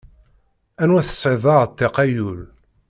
[0.81, 2.41] Anwa tesɛiḍ d aɛtiq ay ul!